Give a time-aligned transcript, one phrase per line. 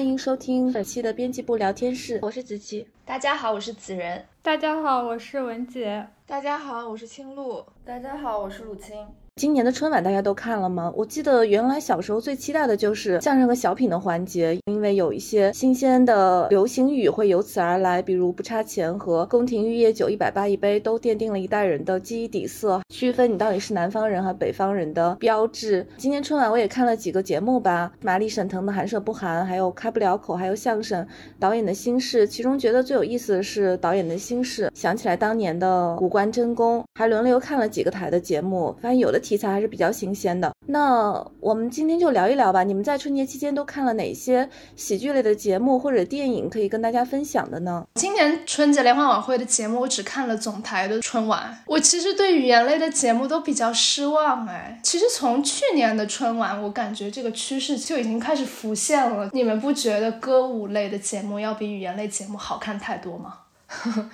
[0.00, 2.88] 欢迎收听本期的编辑部聊天室，我是子琪。
[3.04, 4.24] 大家好，我是子仁。
[4.40, 6.08] 大家好，我是文杰。
[6.24, 7.66] 大家好，我是青露。
[7.84, 9.06] 大家好，我是鲁青。
[9.40, 10.92] 今年的春晚大家都看了吗？
[10.94, 25.86] 我记得原来小时候最期待的就是相声和小品的环节，因为有一些新鲜的流行语会由此而来，比如不差钱和宫廷玉液酒一百八一杯，都奠定了一代人的记忆底色，区分你到底是南方人和北方人的标志。
[25.96, 31.06] 今年春晚我也看了几个节目吧，马丽沈腾的寒舍不寒，还有开不了口，还有相声
[31.38, 32.26] 导演的心事。
[32.26, 40.52] 其中觉得最有意思的是导演的心事，想起来当年的五官真功，还轮流看了几个台的节目，发现有的题材还是比较新鲜的。
[40.66, 42.64] 那我们今天就聊一聊吧。
[42.64, 47.86] 你们在春节期间都看了哪些喜剧类的节目或者电影，可以跟大家分享的呢？
[47.94, 51.62] 今年春节联欢晚会的节目，我只看了总台的春晚。
[51.66, 54.80] 我其实对语言类的节目都比较失望哎。
[54.82, 59.30] 其实从去年的春晚，我感觉这个趋势就已经开始浮现了。
[59.32, 63.34] 你们不觉得歌舞类的节目要比语言类节目好看太多吗？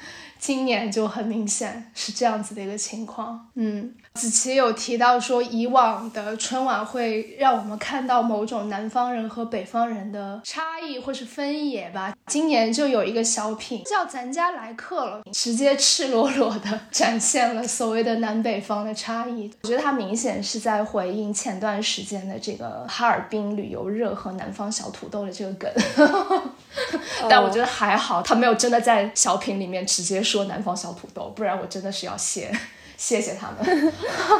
[0.46, 3.48] 今年就很明显是这样子的一个情况。
[3.56, 3.92] 嗯。
[4.14, 12.14] 子琪有提到说，以往的春晚会让我们看到某种南方人和北方人的差异或是分野吧。
[12.26, 19.50] 今年就有一个小品叫《咱家来客了》，直接赤裸裸的 展现了所谓的南北方的差异。
[19.64, 25.70] 我觉得他明显是在回应前段时间的这个哈尔滨旅游热和南方小土豆的这个梗。
[27.28, 32.50] 但我觉得还好，他没有真的在小品里面直接说说南方小土豆，不然我真的是要谢。
[32.98, 33.92] 谢谢他们，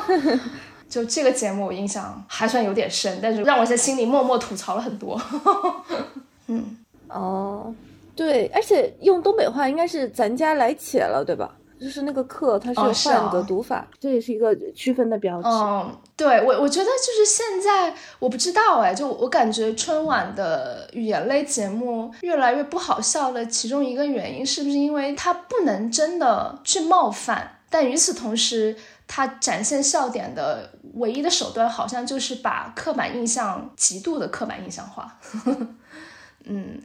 [0.88, 5.20] 就这个节目我印象还算有点深，但是让我在心里默默吐槽了很多。
[6.48, 7.75] 嗯，哦，
[8.14, 11.55] 对，而且用东北话应该是咱家来且了，对吧？
[11.78, 15.48] 就是那个课，它是换个读法，这也是一个区分的标志。
[15.48, 27.59] 嗯，对我我觉得就是现在我不知道哎，就我感觉春晚的语言类节目越来越不好笑了，其中一个原因是不是因为它不能真的去冒犯？
[27.69, 28.76] 但与此同时，
[29.06, 35.19] 它展现笑点的唯一的手段，好像就是把刻板印象极度的刻板印象化。
[36.48, 36.81] 嗯，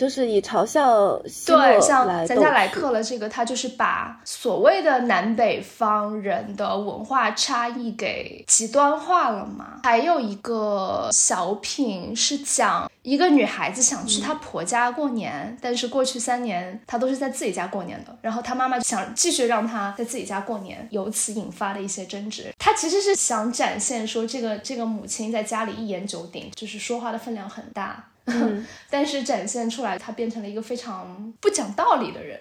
[0.00, 9.80] 就是以嘲笑对，像咱家来客了这个，他就是把所谓的南北方人的文化差异给极端化了嘛。
[9.84, 12.90] 还有一个小品是讲。
[13.02, 18.14] 一个女孩子想去她婆家过年，但是过去三年她都是在自己家过年的。
[18.20, 22.52] 然后她妈妈想继续让她在自己家过年，由此引发的一些争执。
[22.58, 28.09] 她其实是想展现说，这个这个母亲在家里一言九鼎，就是说话的分量很大。
[28.90, 32.40] 但是展现出来，她变成了一个非常不讲道理的人。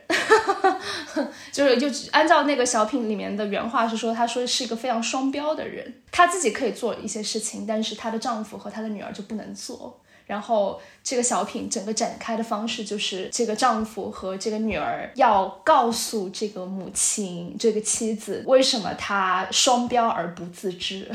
[1.52, 6.02] 就是就按照那个小品里面的原话是说，她说是一个非常双标的人。
[6.12, 10.00] 她自己可以做一些事情，但是她的丈夫和她的女儿就不能做。
[10.26, 21.12] 然后这个小品整个展开的方式就是，这个丈夫和这个女儿要告诉这个母亲、这个妻子，为什么她双标而不自知。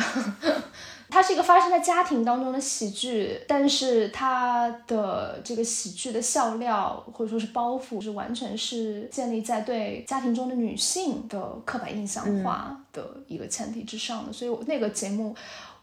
[1.15, 14.33] 它是一个发生在家庭当中的喜剧，但是它的这个喜剧的笑料或者说是包袱，是完全是建立在对家庭中的女性的刻板印象化的一个前提之上的。
[14.33, 15.37] 所以，我那个节目。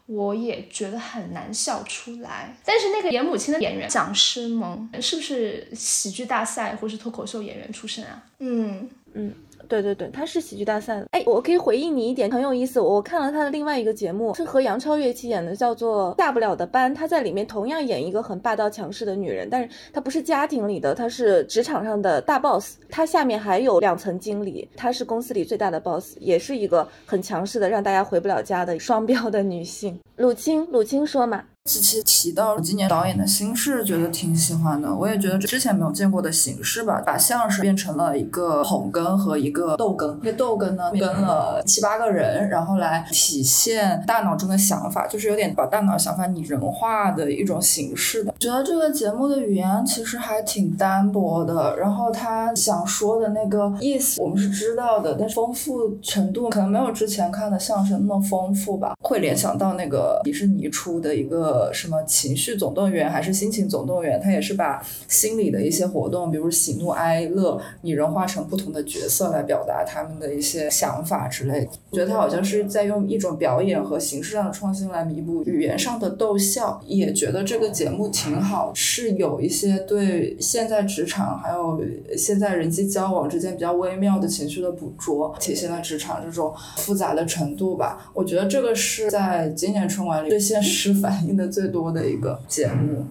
[0.06, 8.20] 我也觉得很难笑出来，但是那个演母亲的演员蒋诗萌是不是喜剧大赛或是脱口秀演员出身啊？
[8.40, 9.32] 嗯嗯。
[9.68, 11.06] 对对对，他是喜剧大赛的。
[11.12, 12.80] 哎，我可以回应你一点，很有意思。
[12.80, 16.92] 我看了他的另外一个节目，是和杨超越一起演的，叫做《大不了的班》。
[16.96, 22.78] 他在里面同样演一个很霸道强势的女人，但是她不是家庭里的，她是职场上的大 boss。
[22.88, 29.98] 她下面还有两层经理，她是公司里最大的 boss，也是一个很强势的，让大家回不了家的双标的女性。
[30.16, 31.42] 鲁青，鲁青说嘛。
[31.64, 34.92] 之前提到今年导演的心事，觉得挺喜欢的。
[34.92, 40.18] 我也觉得之前没有见过的形式吧，把相声变成了一个捧哏和一个逗哏。
[40.22, 48.34] 那逗哏呢，跟了七八个人，然后来体现大脑中的想法，就是有点把大脑想法拟人化的一种形式的。
[48.40, 58.96] 觉得这个节目的语言其实还挺单薄的，然后他想说的那个意思我们是知道的，但丰富程度可能没有之前看的相声那么丰富吧。
[59.00, 61.51] 会联想到那个迪士尼出的一个。
[61.52, 64.18] 呃，什么情绪总动员还是心情总动员？
[64.18, 71.70] 它也是把心理的一些活动，比如喜怒哀乐，拟人化成不同的角色来表达他们的一些想法之类的。
[71.90, 76.80] 我觉得他好像是在用一种表演和形式上的创新来弥补语言上的逗笑。
[76.86, 81.82] 也觉得这个节目挺好，是有一些对现在职场还有
[82.16, 88.10] 现在人际交往之间比较微妙的情绪的捕捉，体现了职场这种复杂的程度吧。
[88.14, 91.41] 我觉得这个是在今年春晚里对现实反映的。
[91.48, 93.04] 最多的一个节目。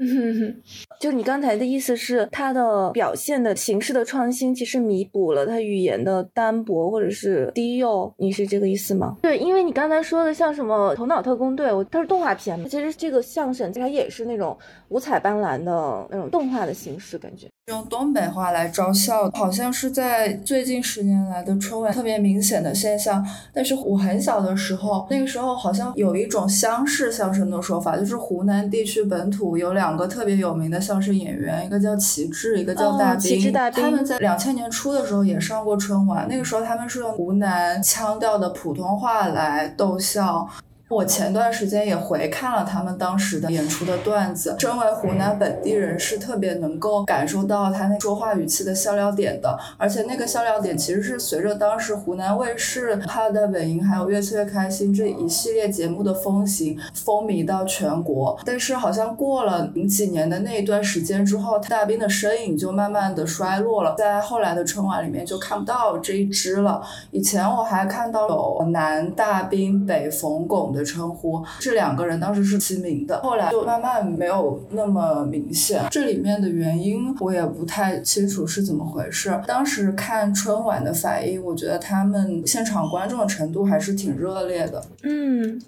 [0.00, 0.62] 嗯，
[1.00, 9.16] 就你刚才的意思是，他的表现的形式的创新，其实弥补了他语言的单薄或者是低幼，你是这个意思吗？
[9.20, 14.56] 对，因为你刚才说的像什么《头脑特工队》，我它是动画片嘛，其实这个相声它也是那种
[14.88, 17.48] 五彩斑斓的那种动画的形式，感觉。
[17.68, 23.24] 用东北话来招笑，好像是在最近十年来的春晚特别明显的现象。
[23.52, 33.52] 但是我很小的时候，那个时候好像有一种乡式相声的说法，就是湖南地区本土有两个特别有名的相声演员，一个叫齐志，一个叫大兵。
[33.70, 40.48] 他们在两千年初的时候也上过春晚，那个时候他们是用湖南腔调的普通话来逗笑。
[40.88, 44.56] 我前段时间也回看了他们当时的演出的段子。
[44.58, 49.58] 身为湖南本地人，是特别能够感受到他那说话语气的笑料点的。
[49.76, 58.38] 而且那个笑料点其实是随着当时湖南卫视《他的本营》还有《越催越开心》这一系列节目的风行，风靡到全国。
[58.46, 66.80] 但是好像过了零几年的那一段时间之后，大兵的身影就慢慢的衰落了，在后来的春晚里面就看不到这一支了。
[67.10, 70.72] 以前我还看到有南大兵、北冯巩。
[70.77, 75.82] 的的称呼，这两个人当时是齐名的，后来就慢慢没有那么明显。
[75.90, 79.38] 这里面的原因我也不太清楚是怎么回事。
[79.46, 84.82] 当时看春晚的反应，我觉得他们现场观众的程度还是挺热烈的。
[85.02, 85.60] 嗯，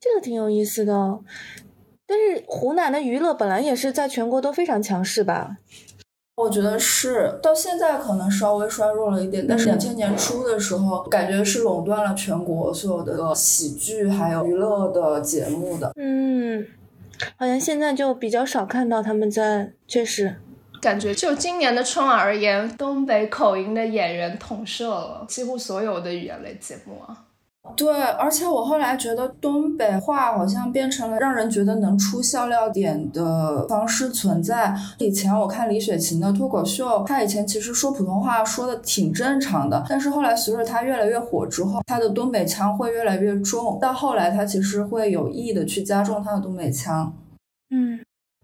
[0.00, 1.18] 这个挺有意思的。
[2.06, 5.58] 但是湖南的娱乐本来也是在全国都非常强势吧？
[6.38, 15.92] 我觉得是，到现在可能稍微衰弱了一点，但是两千年初的时候，感觉是垄断了全国所有的喜剧还有娱乐的节目的。
[15.96, 16.64] 嗯，
[17.36, 20.36] 好像现在就比较少看到他们在，确实，
[20.80, 27.24] 感觉就今年的春晚而言，东北口音的演员统摄了几乎所有的语言类节目啊。
[27.76, 34.74] 对，而且我后来觉得东北话好像变成了让人觉得能出笑料点的方式存在。
[34.98, 47.12] 以前我看李雪琴的脱口秀，她以前其实说普通话说的挺正常的，但是后来随着她越来越火之后，她的东北腔会越来越重，到后来她其实会有意的去加重她的东北腔。
[47.70, 48.00] 嗯。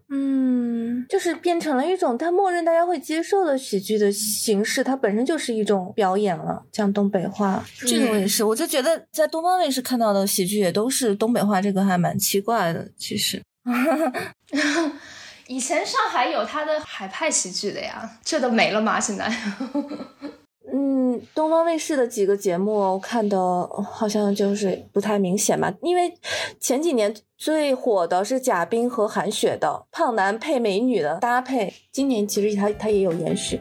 [0.09, 7.65] 嗯，就是变成了一种他默认大家会接受的喜剧的形式，它本身就是一种表演了，讲东北话。
[7.79, 12.87] 这个我也是，我就觉得在东方卫视看到的喜剧也都是东北话，这个还蛮奇怪的。
[12.95, 13.41] 其实，
[15.47, 18.99] 以前上海有他的海派喜剧的呀，这都没了吗？
[18.99, 19.27] 现在？
[20.71, 20.94] 嗯，
[21.33, 23.37] 东方卫视的几个节目我看的
[23.83, 26.13] 好像就是不太明显吧，因为
[26.59, 33.59] 前几年最火的是贾冰和韩雪的胖男配美女的搭配，今年其实他他也有延续。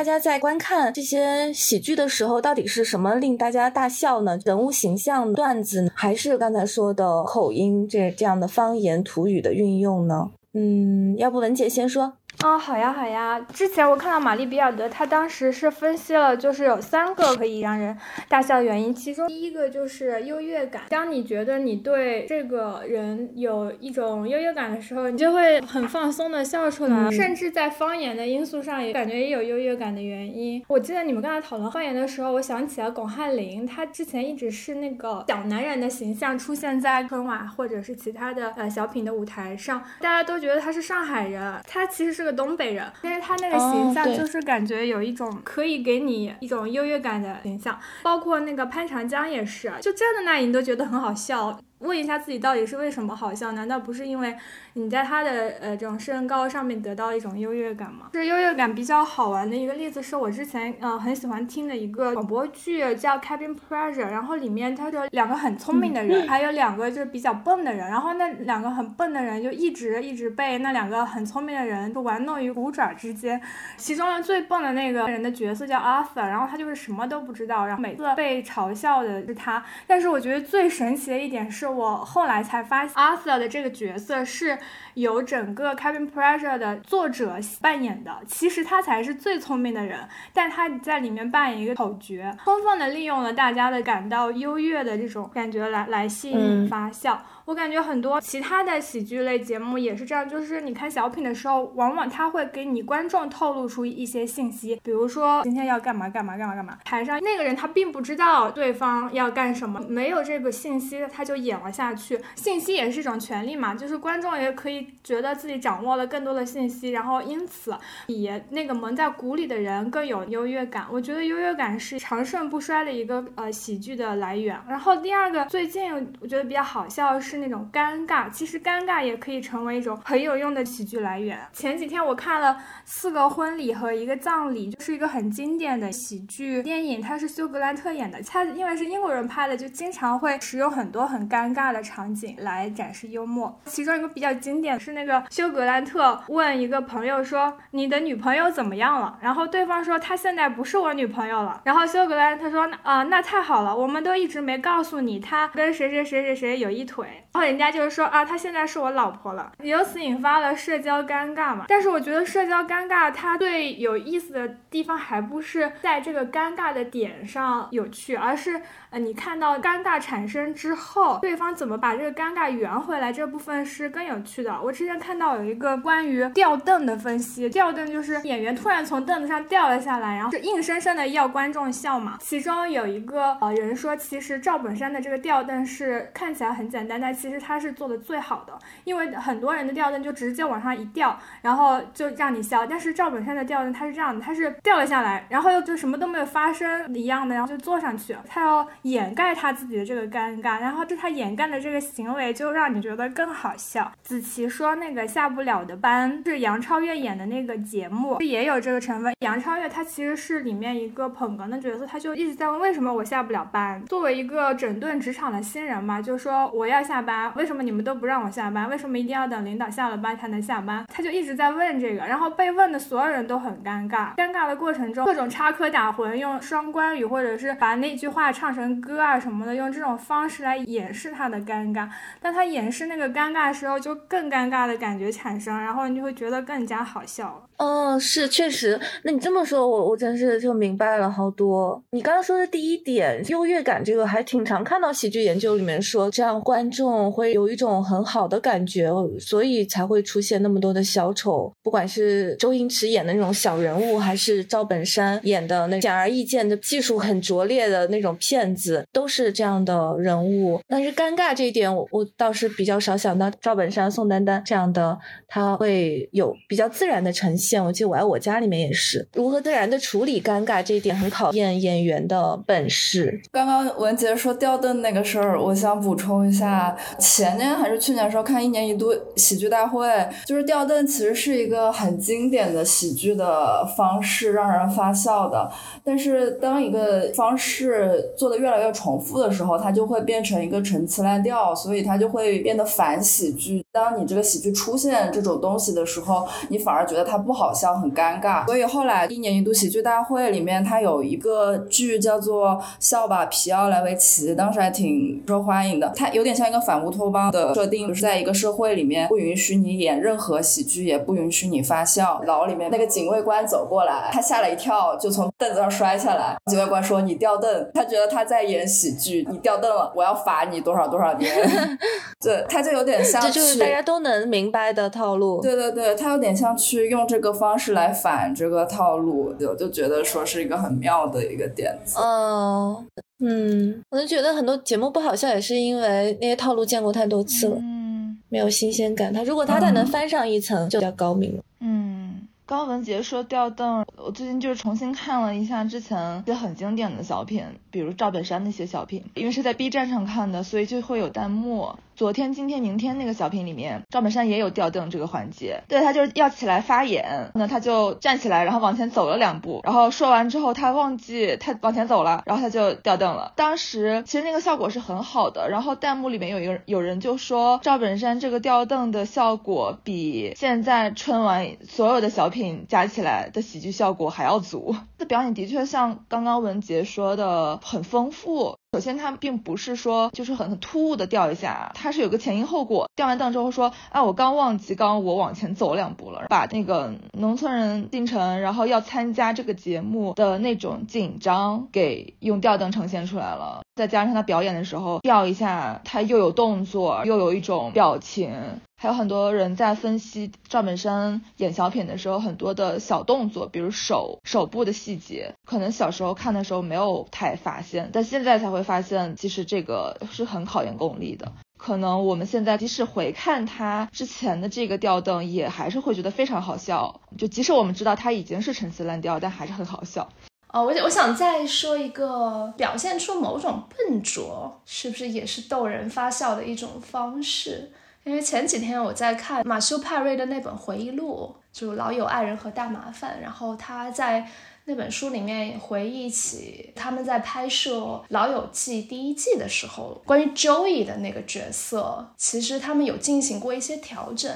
[0.00, 4.38] 大家在观看这些喜剧的时候，到底是什么令大家大笑呢？
[4.46, 10.30] 人物形象、段子，还是刚才说的口音这这样的方言土语的运用呢？
[10.54, 12.14] 嗯，要不文姐先说。
[12.42, 13.38] 啊，好呀，好呀。
[13.52, 17.94] 之前我看到玛丽比尔德，她当时是分析了，就是有三个可以让人
[18.28, 18.94] 大笑的原因。
[18.94, 20.84] 其中第一个就是优越感。
[20.88, 27.10] 当你觉得你对这个人有一种优越感的时候，你就会很放松的笑出来。
[27.10, 30.64] 甚至在方言的因素上，也感觉也有优越感的原因。
[30.66, 42.29] 我记得你们刚才讨论方言的时候，我想起了巩汉林，他之前一直是那个小男人的形象出现在春晚或者是其他的呃小品的舞台上，大家都觉得他是上海人，他其实是个。
[42.32, 51.58] 东北人，但是他那个形象就是感觉有一种可以给你一种优越感的形象，包括那个潘长江也是，就站在那里你都觉得很好笑。
[51.80, 53.52] 问一下自己到底是为什么好笑？
[53.52, 54.36] 难道不是因为
[54.74, 58.10] 你在他的呃这种身高上面得到一种优越感吗？
[58.12, 73.40] 是优越感比较好玩的一个例子，是我之前呃很喜欢听的一个广播剧叫《Cabin Pressure》，然后里面他就两个很聪明的人，还有两个就是比较笨的人，然后那两个很笨的人就一直一直被那两个很聪明的人就玩弄于股爪之间。
[73.78, 79.64] 其中的最笨的那个人的角色叫 Arthur，然后他就是什么都不知道，然后每次被嘲笑的是他。
[79.86, 81.69] 但是我觉得最神奇的一点是。
[81.70, 84.58] 我后来才发现，Arthur 的这个角色是
[84.94, 88.18] 由整个《Cabin Pressure》的作者扮演的。
[88.26, 97.22] 其实他才是最聪明的人，但他在里面扮演一个丑角，充分的利用了大家的感到优越的这种感觉来来吸引发笑。
[97.46, 112.16] 我感觉很多其他的喜剧类节目也是这样，就是你看小品的时候，往往他会给你观众透露出一些信息，比如说今天要干嘛干嘛干嘛干嘛，台上那个人他并不知道对方要干什么，没有这个信息他就演演了下去。
[112.36, 120.86] 信息也是一种权利嘛，就是观众也可以觉得自己掌握了更多的信息，然后因此比那个蒙在鼓里的人更有优越感。
[120.90, 124.58] 我觉得优越感是长盛不衰的一个呃喜剧的来源。
[124.68, 131.38] 然后第二个，最近我觉得比较好笑是那种尴尬，其实尴尬也可以成为一种很有用的喜剧来源。
[131.52, 143.58] 前几天我看了四个婚礼和一个葬礼，就是一个很经典的喜剧电影，它是休格兰特演的，他因为是英国人拍的，就经常会使用很多很尴尬的场景来展示幽默。
[143.66, 161.64] 其中一个比较经典是那个休格兰特问一个朋友说：“你的女朋友怎么样了？”然后对方说：“她现在不是我女朋友了。”然后休格兰特说：“啊，那太好了，我们都一直没告诉你，她跟谁谁谁谁谁有一腿。”然后人家就是说：“啊，她现在是我老婆了。”由此引发了社交尴尬嘛。
[161.68, 168.60] 但是我觉得社交尴尬它最有意思的地方还不是在这个尴尬的点上有趣，而是。
[168.90, 174.59] 呃，你看到尴尬产生之后，对方怎么把这个尴尬圆回来，这部分是更有趣的。
[174.62, 182.18] 我之前看到有一个关于吊凳的分析，吊凳就是演员突然从凳子上掉了下来，然后就硬生生的要观众笑嘛。
[182.20, 198.66] 其中有一个呃有人说，其实赵本山的这个吊凳是看起来很简单，但其实他是做的最好的，因为很多人的吊凳就直接往上一吊，然后就让你笑，但是赵本山的吊凳他是这样的，他是掉了下来，然后又就什么都没有发生一样的，然后就坐上去，他要。
[198.82, 203.92] 掩盖他自己的这个尴尬，然后就他掩盖的这个行为就让你觉得更好笑。
[204.02, 209.14] 子琪说那个下不了的班是杨超越演的那个节目，也有这个成分。
[209.20, 213.80] 杨超越她其实是里面一个捧哏的角色，她就一直在问为什么我下不了班。
[213.86, 218.68] 作为一个整顿职场的新人嘛，就说我要下班，为什么你们都不让我下班？
[218.68, 220.84] 为什么一定要等领导下了班才能下班？
[220.92, 224.16] 他就一直在问这个，然后被问的所有人都很尴尬。
[224.16, 228.80] 尴尬的过程中，各种插科打诨，用双关语，或者是把那句话唱成。
[228.80, 231.86] 歌啊什么的，用这种方式来掩饰他的尴尬，
[232.20, 237.49] 但他掩饰那个尴尬的时候，就更尴尴尬的感觉产生，然后你就会觉得更加好笑。
[237.60, 238.80] 哦，是确实。
[239.02, 241.82] 那你这么说，我我真是就明白了好多。
[241.90, 248.90] 你刚刚说的第一点，优越感这个还挺常看到喜剧研究里面说，这样观众会有一种很好的感觉，
[249.20, 251.52] 所以才会出现那么多的小丑。
[251.62, 260.58] 不管是周星驰演的那种小人物，还是赵本山演的那显而易见的技术很拙劣的那种骗子，都是这样的人物。
[260.66, 264.98] 但是尴尬这一点，我我倒是比较少想到赵本山、宋丹丹这样的，
[265.28, 267.49] 他会有比较自然的呈现。
[267.64, 273.20] 我记得我爱我家里面也是如何自然的处理尴尬这一点很考验演员的本事。
[273.32, 279.88] 刚刚文杰说吊凳那个事儿，我想补充一下，前年还是去年时候看一年一度喜剧大会，
[280.26, 285.50] 就是吊凳其实是一个很经典的喜剧的方式，让人发笑的。
[285.82, 293.64] 但是当一个方式做的越来越重复的时候，它就会变成一个陈词滥调，所以它就会变得反喜剧。
[293.72, 297.39] 当你这个喜剧出现这种东西的时候，你反而觉得它不好。
[297.40, 305.90] 好笑很尴尬，所以后来一年一度喜剧大会里面，他有一个剧叫做《笑吧皮奥莱维奇》，当时还挺受欢迎的。
[305.96, 312.20] 它有点像一个反乌托邦的设定，就是在一个社会里面不允许你演任何喜剧，也不允许你发笑。
[312.26, 316.36] 牢里面那个警卫官走过来，他吓了一跳，就从凳子上摔下来。
[316.46, 321.30] 警卫官说：“你掉凳。”他觉得他在演喜剧，你掉凳了，我要罚你多少多少年。
[322.20, 325.40] 对，他就有点像，这就是大家都能明白的套路。
[325.40, 327.30] 对对对，他有点像去用这个。
[327.40, 331.98] 方式来反这个套路，就就觉得说是一个很妙的一个点子。
[331.98, 332.86] 嗯
[333.20, 339.10] 嗯，我就觉得很多节目不好笑，也是因为那些套路见过太多次了，嗯，没有新鲜感。
[339.10, 341.42] 他如果他再能翻上一层，就比较高明了。
[341.60, 351.70] 嗯，刚文杰说吊凳，我最近就是重新看了一下之前一些很经典的小品，比如赵本山那些小品，因为是在 B 站上看的，所以就会有弹幕。
[352.00, 355.62] 昨天、今天、明天那个小品里面，赵本山也有吊凳这个环节。
[355.68, 363.34] 对他就是要起来发言，那他就站起来，然后往前走了两步，然后说完之后，他忘记他往前走了，然后他就吊凳了。
[363.36, 374.74] 当时其实那个效果是很好的，然后弹幕里面有一个有人就说赵本山这个吊凳的效果比现在春晚所有的小品加起来的喜剧效果还要足。
[374.96, 378.56] 这表演的确像刚刚文杰说的很丰富。
[378.72, 382.88] 首先，他并不是说就是很突兀的掉一下，他是有个前因后果。
[382.94, 393.62] 掉完凳之后说，啊，我刚忘记，刚我往前走两步了，把那个农村人进城，然后要参加这个节目的那种紧张给用吊灯呈现出来了。
[393.80, 398.30] 再加上他表演的时候掉一下，他又有动作，又有一种表情。
[398.76, 411.32] 还有很多人在分析赵本山演小品的时候，很多的小动作，比如手手部的细节，可能小时候看的时候没有太发现，但现在才会发现，其实这个是很考验功力的。
[411.56, 417.00] 可能我们现在即使回看他之前的这个吊灯，也还是会觉得非常好笑。
[417.16, 420.10] 就即使我们知道他已经是陈词滥调，但还是很好笑。
[420.52, 427.72] 哦，我我想再说一个，表现出某种笨拙，是不是也是逗人发笑的一种方式？
[428.04, 434.28] 因为前几天我在看马修·帕瑞的那本回忆录，就《老友爱人和大麻烦》，然后他在。
[434.66, 437.78] 那本书里面回忆起他们在拍摄
[438.10, 444.30] 《老友记》第一季的时候，关于 Joey 的那个角色，其实他们有进行过一些调整。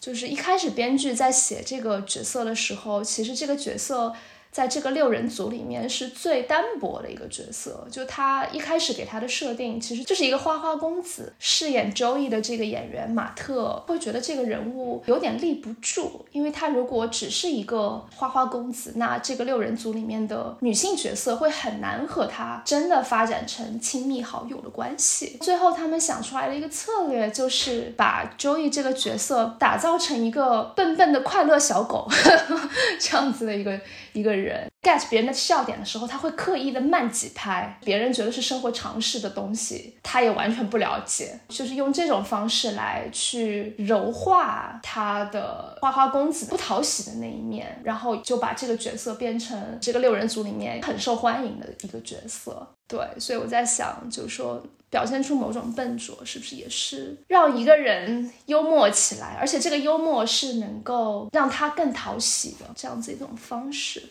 [0.00, 4.14] 就是一开始编剧在写这个角色的时候，其实这个角色。
[4.56, 11.30] 在这个六人组里面是最单薄的一个角色，就他一开始给他的设定其实就是一个花花公子。
[11.38, 25.36] 饰演周易的这个演员马特会觉得这个人物有点立不住，因为他如果只是一个花花公子，那这个六人组里面的女性角色会很难和他真的发展成亲密好友的关系。
[25.42, 32.08] 最后他们想出来的一个策略就是把周易这个角色打造成一个笨笨的快乐小狗，
[32.98, 33.78] 这样子的一个
[34.18, 34.66] 一个人。
[34.82, 52.75] get 别人的笑点的时候，他会刻意的慢几拍，别人觉得是生活常识的东西，他也完全不了解，就是用这种方式来去柔化他的花花公子不讨喜的那一面，然后就把这个角色变成这个六人组里面很受欢迎的一个角色。
[52.88, 64.02] 对，所以我在想，就是说表现出某种笨拙，是不是也是让一个人幽默起来，而且这个幽默是能够让他更讨喜的这样子一种方式。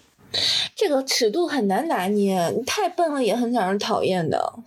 [0.75, 4.53] 这个尺度很难拿捏，你太笨了也很让人讨厌的。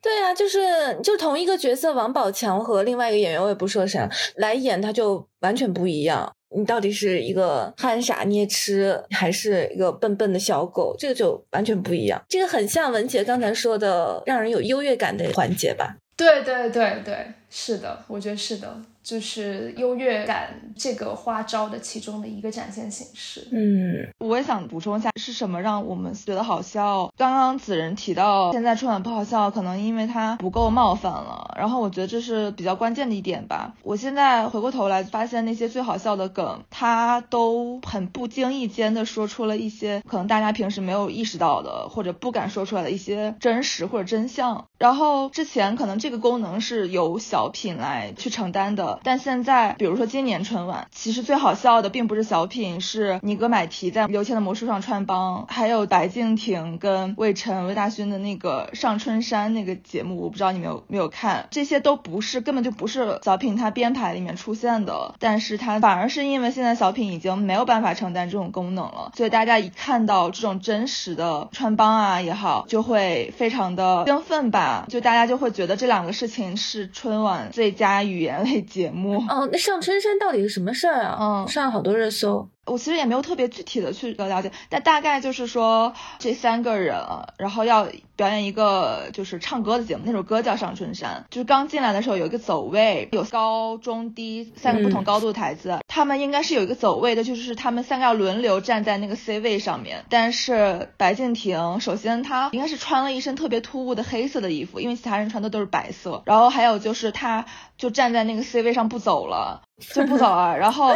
[0.00, 6.30] 对啊，就是就同一个角色，王宝强和另外一个演员，我也不说啥来演，他就完全不一样。
[6.56, 10.94] 你到底是一个憨傻捏痴，还是一个笨笨的小狗？
[10.98, 12.22] 这个就完全不一样。
[12.28, 15.96] 这个很像文杰刚才说的，让人有优越感的环节吧？
[16.16, 18.80] 对对对对，是的，我觉得是的。
[19.04, 23.46] 就是优越感这个花招的其中的一个展现形式。
[23.52, 27.12] 嗯，我也想补充一下，是什么让我们觉得好笑？
[27.18, 31.54] 刚刚子仁提到现在春晚不好笑，可能因为它不够冒犯了。
[31.58, 33.74] 然后我觉得这是比较关键的一点吧。
[33.82, 44.66] 我现在回过头来发现，那些最好笑的梗，它都很不经意间的说出了一些可能大家平时没有意识到的，或者不敢说出来的一些真实或者真相。
[44.78, 48.93] 然后之前可能这个功能是由小品来去承担的。
[49.02, 78.83] 但现在，比如说今年春晚，其实最好笑的并不是小品，是尼格买提在刘谦的魔术上穿帮，还有白敬亭跟魏晨、魏大勋的那个上春山那个节目，我不知道你们有没有看，这些都不是，根本就不是小品它编排里面出现的，但是它反而是因为现在小品已经没有办法承担这种功能了，所以大家一看到这种真实的穿帮啊也好，就会非常的兴奋吧，就大家就会觉得这两个事情是春晚最佳语言类节。
[78.84, 81.16] 节目哦，那上春山到底是什么事儿啊？
[81.18, 82.50] 嗯，上了好多热搜。
[82.66, 86.96] 我其实也没有特别具体的去了解，但大概就是说这三个人，
[87.38, 91.26] 然后要表演一个就是唱歌的节目，那首歌叫《上春山》。
[91.34, 100.04] 就是刚进来的时候有一个走位，有高中低三个不同高度的台子，他们应该是有一个走位的，就是他们三个要轮流站在那个 C 位上面。
[100.08, 106.22] 但是白敬亭首先他应该是穿了一身特别突兀的黑色的衣服，因为其他人穿的都是白色。
[106.24, 107.44] 然后还有就是他
[107.76, 109.62] 就站在那个 C 位上不走了，
[109.94, 110.94] 就不走了，然后。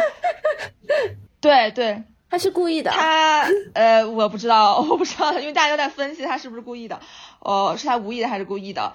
[1.41, 2.91] 对对，他是故意的。
[2.91, 6.99] 他呃，我不知道， 我不知道，因为大家都在分析他是不是故意的。
[7.39, 8.93] 哦，是他无意的还是故意的？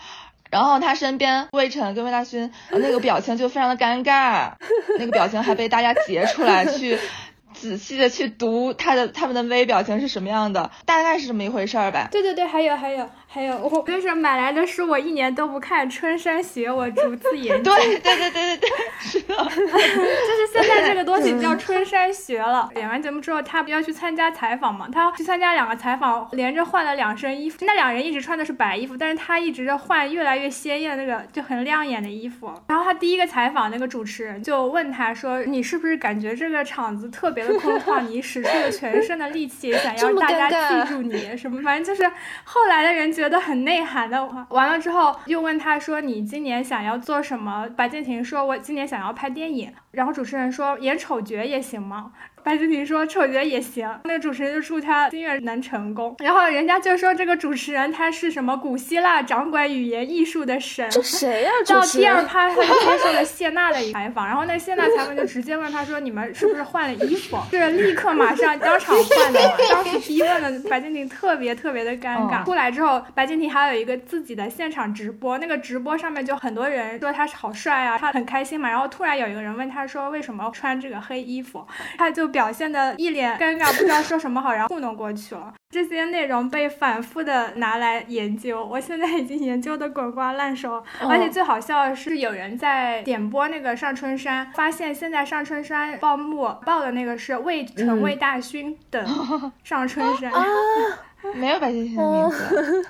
[0.50, 4.52] 然后他身边魏晨跟魏大勋那个表情就非常的尴尬，
[5.00, 6.98] 那个表情还被大家截出来去。
[7.54, 12.08] 仔细的去读他的他们的微表情是什么样的，大概是这么一回事儿吧。
[12.10, 17.74] 对对对，还有还有还有，我就是买来的书，我一年都不看，春山学我逐字 研究。
[17.74, 18.68] 对对对对对对，
[19.00, 22.70] 是的， 就是现在这个东西叫春山学了。
[22.76, 24.88] 演完节目之后，他不要去参加采访嘛？
[24.92, 27.64] 他去参加两个采访，连着换了两身衣服。
[27.66, 32.52] 那两人一直穿的是白衣服，但是他一直在换越来越鲜艳那个就很亮眼的衣服。
[32.68, 41.60] 然后他第一个采访那个主持人就问他说：“你是不是感觉这个场子特别？”的空旷，你使出了全身的力气， 想要大家记住你什么？
[41.62, 42.08] 反正就是
[42.44, 52.12] 后来的人觉觉得很内涵的话，完了之后又问他说：“你今年想要做什么？”白敬亭说：“我今年想要拍电影。”然后主持人说：“演丑角也行吗？”
[52.44, 56.14] 白敬亭说丑角也行，那个主持人就祝他心愿能成功。
[56.18, 60.86] 然后人家就说这个主持人他是什么古希腊掌管语言艺术的神。
[60.90, 61.50] 这谁呀？
[61.66, 69.40] 到第二趴他就接受了谢娜的采访，然后那谢娜采访就直接问他说：“你们是不是换了衣服？”是立刻马上当场换的。
[69.70, 72.44] 当时逼问的白敬亭特别特别的尴尬。
[72.44, 78.68] 出来之后，白敬亭还有一个自己的现场直播，那个直播上面就很多人说他好帅啊，他很开心嘛。
[78.68, 85.54] 然后突然有一个人问他说：“为什么穿这个黑衣服？”他就表现的一脸尴尬，不知道说什么好，然后糊弄过去了。
[85.70, 90.82] 这些内容被反复的拿来研究，我现在已经研究的滚瓜烂熟。
[91.00, 99.06] 而且最好笑的是，有人在点播那个上春山，发现现在上春山报幕报的那个是魏晨魏大勋等
[99.62, 100.44] 上春山啊，
[101.34, 102.86] 没有白敬亭的名字。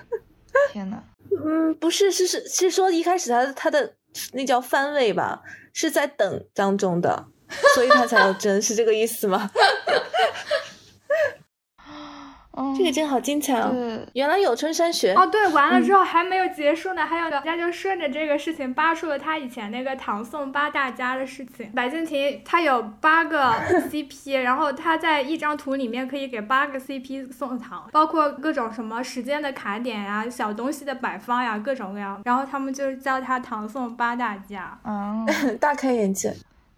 [0.72, 1.02] 天哪，
[1.44, 3.94] 嗯，不是，是是是说一开始他他的
[4.32, 5.42] 那叫番位吧，
[5.74, 7.26] 是在等当中的。
[7.74, 9.50] 所以他才要争，是这个意思吗？
[12.78, 13.74] 这个真好精彩哦！
[14.12, 21.72] 原来有春山学哦，对，完了之后还没有结束呢，还有人家就顺着这个事情扒出了他以前那个唐宋八大家的事情。
[21.72, 23.52] 白敬亭他有八个
[23.90, 32.22] CP，然后他在一张图里面可以给八个 CP 送糖，包括各种什么时间的卡点呀、小东西的摆放呀，各种各样。
[32.24, 35.26] 然后他们就叫他唐宋八大家，嗯，
[35.58, 36.32] 大开眼界。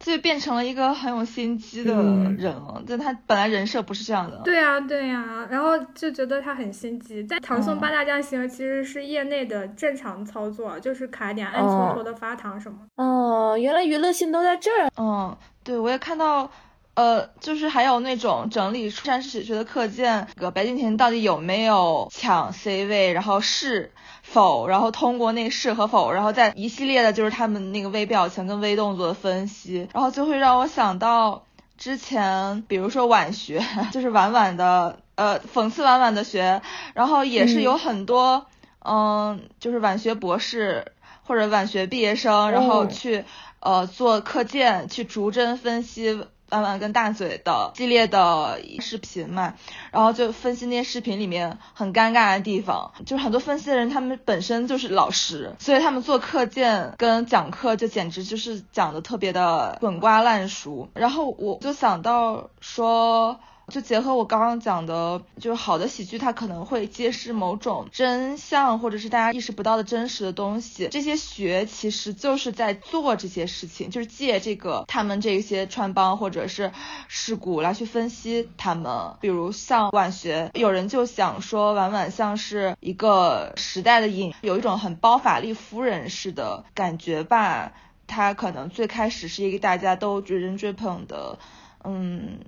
[0.07, 4.41] 就变成了一个很有心机的人了，就他本来人设不是这样的。
[4.45, 7.25] 对呀，对呀，然后就觉得他很心机。
[7.25, 12.79] 在唐宋八大家行其实是业内的正常操作，就是卡点暗搓搓的发糖什么。
[12.95, 14.89] 哦，原来娱乐性都在这儿。
[14.97, 16.49] 嗯，对，我也看到，
[16.97, 23.93] 呃，就是还有那种整理出山史学的课件，个白敬亭到底有没有抢 C 位，然后是。
[24.29, 31.45] 否，然后通过那是和否，然后再一系列的就是他们那个微表情跟微动作的分析，然后就会让我想到
[31.79, 36.61] 之前，比如说晚学， 就是晚晚的，呃，讽刺晚晚的学，
[36.93, 38.47] 然后也是有很多，
[38.85, 40.91] 嗯，就是晚学博士
[41.23, 43.25] 或者晚学毕业生，然后去，
[43.61, 46.27] 呃，做课件去逐帧分析。
[46.51, 49.55] 弯弯跟大嘴的系列的视频嘛，
[49.91, 63.39] 然后就分析那些视频里面很尴尬的地方，就是很多分析的人他们本身就是老师，所以他们做课件跟讲课就简直就是讲的特别的滚瓜烂熟，然后我就想到说。
[63.73, 70.89] 就结合我刚刚讲的，就是好的喜剧，它可能会揭示某种真相，或者是大家意识不到的真实的东西。
[70.89, 76.71] 这些学其实就是在做这些事情，就是借这个他们这些穿帮或者是
[77.09, 79.17] 事故来去分析他们。
[79.21, 87.73] 比如像晚学，有人就想说晚晚像是一个时代的影，有一种很包法利夫人式的感觉吧。
[88.07, 91.41] 他可能最开始是一个大家都追人追捧的，
[91.83, 92.39] 嗯。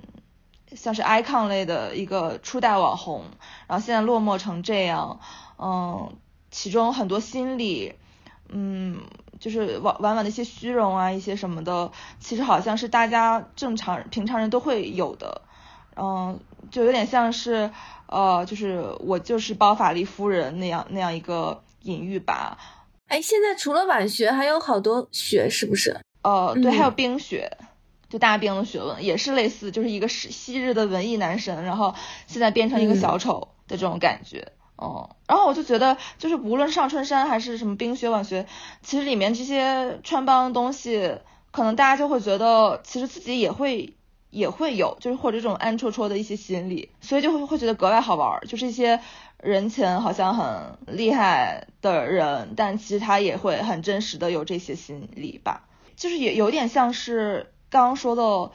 [0.74, 3.24] 像是 icon 类的一个初代网红，
[3.66, 5.18] 然后现在落寞成这样，
[5.58, 6.12] 嗯，
[6.50, 7.94] 其中很多心理，
[8.48, 9.00] 嗯，
[9.40, 15.42] 就是往往往的一些虚荣啊，一些什么的，其实好像是大家正常平常人都会有的，
[15.96, 16.38] 嗯，
[16.70, 17.70] 就有点像是，
[18.06, 22.58] 呃，就是我就是包法利夫人那样那样一个隐喻吧。
[23.08, 25.98] 哎，现在除了晚学，还有好多学，是不是？
[26.22, 27.50] 呃，对，还有冰雪。
[28.08, 31.94] 就大兵的学问也是类似，就是一个是昔日的文艺男神，然后
[32.26, 38.46] 现在变成一个小丑的这种感觉，嗯，然后我就觉得，就是无论上春山还是什么冰雪晚学，
[38.80, 41.18] 其实里面这些穿帮的东西，
[41.50, 43.92] 可能大家就会觉得，其实自己也会
[44.30, 49.00] 也会有，就是或者这种暗戳戳的一些心理，所以就会会觉得格外好玩，就是一些
[49.42, 57.52] 人前好像很厉害的人，但其实他也会很真实的有这些心理吧，就是也有点像是。
[57.70, 58.50] 刚刚说的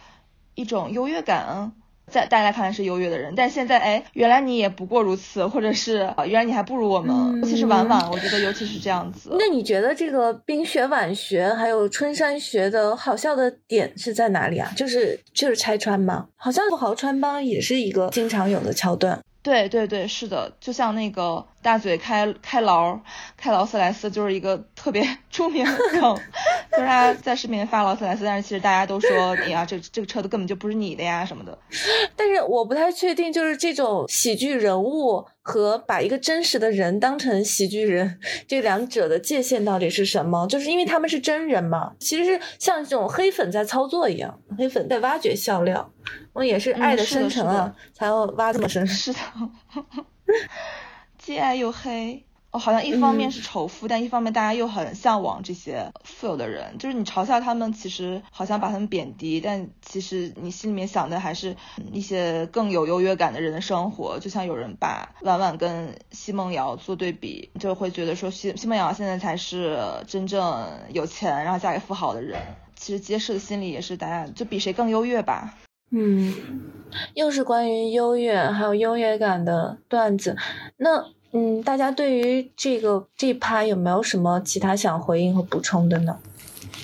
[0.56, 1.72] 一种优越感，
[2.08, 7.42] 在大家看来是优越的人，但现在哎，原来你也不过如此，或者是啊原来你还不如我们。
[7.42, 9.36] 尤其是婉婉，我觉得尤其是这样子。
[9.40, 14.72] 那你觉得这个冰雪晚学还有春山学的好笑的点是在哪里啊？
[14.76, 16.28] 就是就是拆穿吗？
[16.36, 19.20] 好像富豪穿帮也是一个经常有的桥段。
[19.44, 22.98] 对对对，是的，就像那个大嘴开开劳
[23.36, 26.02] 开劳斯莱斯，就是一个特别 出名的梗，
[26.72, 31.58] 就是他在视频发劳斯莱斯，但是其实大家都说，哎呀，这这个车子根本就不是你的呀什么的。
[32.16, 35.26] 但是我不太确定，就是这种喜剧人物。
[35.46, 40.48] 和把一个真实的人当成喜剧人，这两者的界限到底是什么？
[40.48, 45.92] 就是因为他们是真人嘛，其实是像这种黑粉在操作一样，黑粉在挖掘笑料。
[46.32, 48.88] 我也是爱的深沉啊，才要挖这么深。
[48.88, 49.20] 是的，
[51.20, 52.26] 既爱又黑。
[52.60, 56.78] 好像一方面是仇富，但一方面大家又很向往这些富有的人。
[56.78, 61.56] 就是你嘲笑他们，其实好像把他们贬低，但其实你心里面想的还是
[61.92, 64.20] 一些更有优越感的人的生活。
[64.20, 72.40] 就像有人把婉婉跟奚梦瑶做对比，就会觉得说奚奚梦瑶现在才是真正有钱，然后嫁给富豪的人。
[72.76, 75.56] 其实揭示的心理也是大家就比谁更优越吧。
[75.90, 76.34] 嗯，
[77.14, 80.36] 又是关于优越还有优越感的段子。
[80.76, 86.20] 那嗯，大家对于这个这一趴有没有什么其他想回应和补充的呢？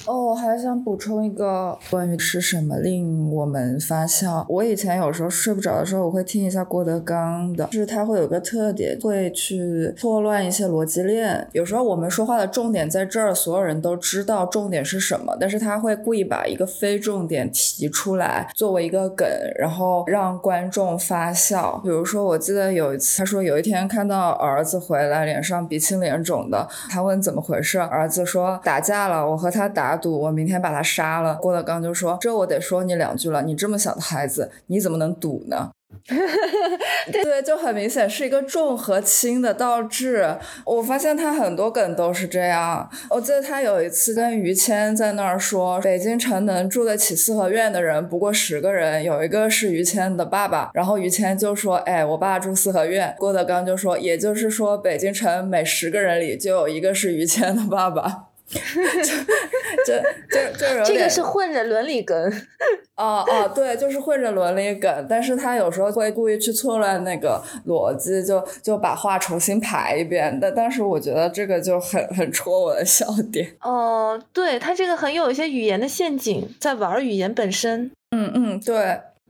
[0.06, 4.44] 哦，我还想补充一个关于吃什么令我们发笑。
[4.50, 11.48] 我以前有时候睡不着的时候，我会听一下郭德纲的，就是他会有个特点，会去错乱一些逻辑链。
[11.52, 19.28] 有时候我们说话的重点在这儿，所有人都知道重点是什么，但是他会故意把一个非重点提出来，作为一个梗，
[19.60, 21.80] 然后让观众发笑。
[21.84, 29.79] 比如说，我记得有一次，他说有一天看到儿子回来，脸上鼻青脸肿的，他问怎么回事，儿子说打架了，我和他打。
[29.80, 35.72] 打赌我明天把他杀了，郭德纲就说：“这我得说你两句了，你这么小的孩子，你怎么能赌呢？”
[37.12, 40.36] 对，就很明显是一个重和轻的倒置。
[40.66, 42.90] 我发现他很多梗都是这样。
[43.10, 50.70] 我记得他有一次跟于谦在那儿说，北京城能住得起四合院的人不过十个人，有一个是于谦的爸爸。
[50.74, 58.26] 然后于谦就说：“哎，我爸住四合院。”郭德纲就说：“也就是说，北京城每十个人里就有一个是于谦的爸爸。”
[59.86, 59.94] 就
[60.34, 62.18] 就就这个是混着伦理梗，
[62.98, 70.38] 哦哦，对，就是混着伦理梗，但是他有时候会故意去错乱那个逻辑，就就把话重新排一遍。
[70.42, 73.56] 但但是我觉得这个就很很戳我的笑点。
[73.62, 77.92] 哦，对他这个很有一些语言的陷阱，在玩语言本身。
[78.12, 78.76] 嗯嗯，对，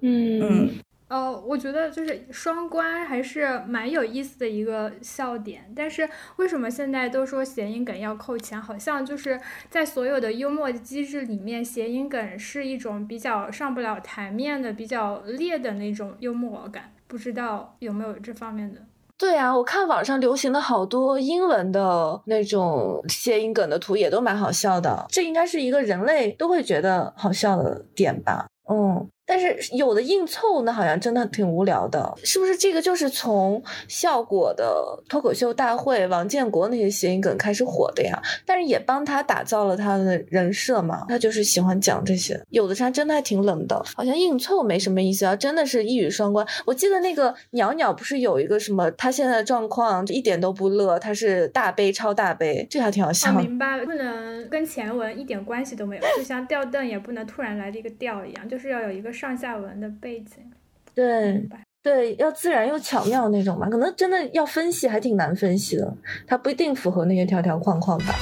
[0.01, 0.69] 嗯嗯。
[1.09, 8.61] 呃，我觉得就是双关还是蛮有意思的一个笑点，但是为什么现在都说谐音梗要扣钱？
[8.61, 9.41] 好像就是
[9.71, 16.93] 在所有的幽默机制里面，谐音梗是一种比较上不了台面的、比较烈的那种幽默感。
[17.07, 18.79] 不知道有没有这方面的？
[19.17, 25.07] 对啊，我看网上流行的好多英文的那种谐音梗的图，也都蛮好笑的。
[25.09, 28.45] 这应该是一个人类都会觉得好笑的点吧？
[28.69, 29.09] 嗯。
[29.29, 32.57] 但是有的硬凑那好像真的挺无聊的，是不是？
[32.57, 38.19] 这个就是从效果的脱口秀大会、王建国那些谐音梗开始火的呀。
[38.43, 41.05] 但是也帮他打造了他的人设嘛。
[41.07, 45.35] 他就是喜欢讲这些，有的他真的还挺冷的，好像硬凑没什么意思啊。
[45.35, 46.43] 真的是一语双关。
[46.65, 53.31] 我记得那个鸟鸟不是有一个什么，他现在的状况一点都不乐，他是大悲超大悲，这还挺好笑。
[53.33, 59.13] 明白，不能跟前文一点关系都没有，就像吊凳也不能突然来的一个吊一样，就是要有一个。
[59.19, 60.49] 上下文的背景，
[60.95, 61.45] 对
[61.83, 63.67] 对，要自然又巧妙那种吧。
[63.69, 65.93] 可能真的要分析，还挺难分析的。
[66.25, 68.15] 它不一定符合那些条条框框吧。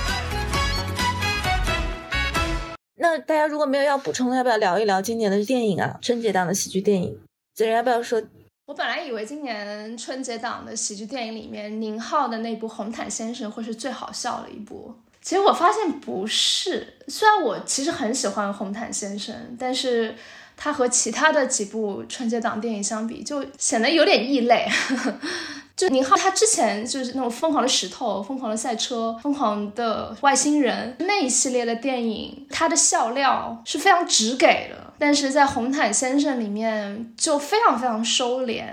[2.95, 5.99] 那大家如果没有要补充的，要不要聊一聊今年的电影啊？
[6.01, 7.15] 春节档的喜剧电影，
[7.53, 8.19] 子人要不要说？
[8.65, 14.91] 我本来以为今年春节档的喜剧电影里面，宁浩的那部《红毯先生》会是最好笑的一部。
[15.21, 16.95] 其实我发现不是。
[17.07, 20.15] 虽然我其实很喜欢《红毯先生》，但是。
[20.57, 24.67] 它和其他的几部春节档电影相比，就显得有点异类。
[25.77, 34.91] 就宁浩他之前就是那种疯狂的石头、疯狂的赛车、疯狂的外星人那一系列的电影，他的笑料是非常直给的。
[34.97, 38.63] 但是在《红毯先生》里面就非常非常收敛。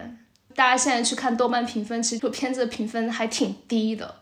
[0.55, 4.15] 大家现在去看豆瓣评分，其实这片子的评分还挺低的。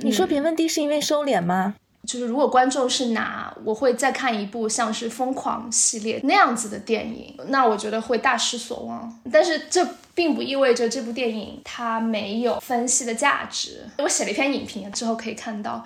[0.00, 1.74] 你说评分低是因为收敛吗？
[2.10, 9.20] 就是如果观众是拿我会再看一部像是《疯狂》系列那样子的电影，那我觉得会大失所望。
[9.30, 13.88] 但是这并不意味着这部电影它没有分析的价值。
[13.98, 15.84] 我写了一篇影评之后可以看到，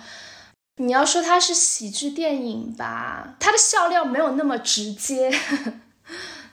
[0.77, 5.31] 你要说它是喜剧电影吧，它的笑料没有那么直接。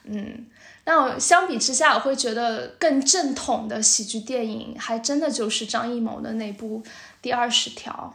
[0.03, 0.45] 嗯，
[0.85, 6.79] 那我相比之下，我会觉得更正统的喜剧电影还真的就是张艺谋的那部
[7.23, 8.13] 《第二十条》。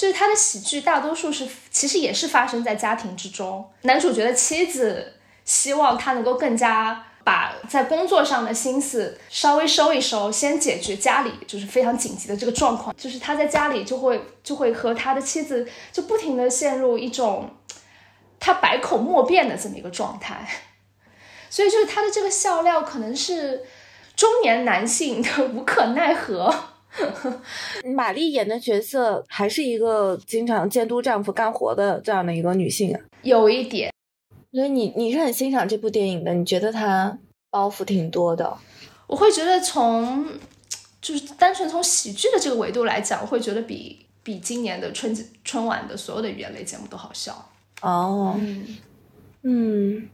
[0.00, 3.70] 就是他的喜剧，大多数是其实也是发生在家庭之中。
[3.82, 5.12] 男主角的妻子
[5.44, 12.96] 希望他能够更加把在工作上的心思稍微收一收，先解决家里就是非常紧急的这个状况。
[12.96, 17.50] 就是他在家里就会就会和他的妻子就不停的陷入一种
[18.38, 20.48] 他百口莫辩的这么一个状态。
[21.50, 23.66] 所以就是他的这个笑料可能是
[24.16, 26.69] 中年男性的无可奈何。
[27.94, 33.92] 玛丽演的角色还是一个经常监督丈夫干活的这样的一个女性，啊有一点。
[34.52, 36.34] 所以你你是很欣赏这部电影的？
[36.34, 37.16] 你觉得她
[37.50, 38.56] 包袱挺多的？
[39.06, 40.26] 我会觉得从
[41.00, 47.50] 就就是单纯从喜剧的这个维度来讲，我会觉得比比今年的春春晚的所有的语言类节目都好笑。
[47.82, 48.78] 哦，嗯
[49.42, 50.08] 嗯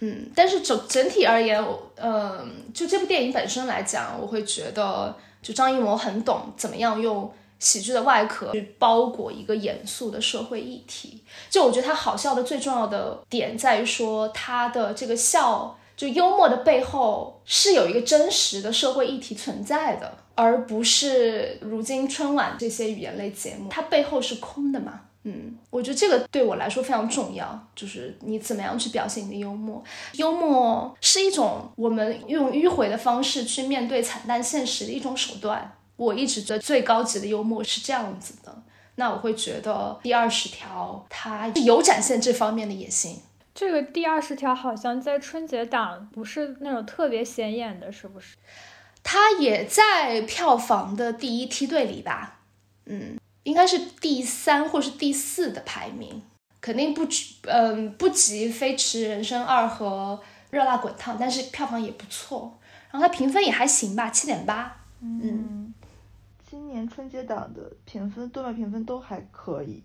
[0.00, 11.22] 嗯，但是整整体而言，我呃，就这部电影本身来讲，我会觉得就张艺谋很懂怎么样用喜剧的外壳去包裹一个严肃的社会议题。
[11.48, 25.02] 就我觉得他好笑的最重要的点在于说，他的这个笑，就幽默的背后是有一个真实的社会议题存在的，而不是如今春晚这些语言类节目，它背后是空的嘛。
[25.26, 29.82] 嗯，我觉得这个对我来说非常重要，就是你怎么样去表现你的幽默。
[30.12, 35.76] 幽默是一种我们用迂回的方式去面对惨淡现实的一种手段。
[35.96, 38.62] 我一直觉得最高级的幽默是这样子的。
[38.96, 43.18] 那我会觉得第二十条它有展现这方面的野心。
[43.54, 48.36] 这个第二十条好像在春节档不是那种特别显眼的，是不是？
[49.02, 52.40] 它也在票房的第一梯队里吧？
[52.84, 53.16] 嗯。
[53.44, 56.20] 应该是第三或是第四的排名，
[56.60, 62.58] 肯定不止，嗯，不及《飞驰人生二》和《热辣滚烫》，但是票房也不错。
[62.90, 64.76] 然后它评分也还行吧，七点八。
[65.00, 65.72] 嗯，
[66.48, 69.82] 今年春节档的评分，豆瓣评分都还可以。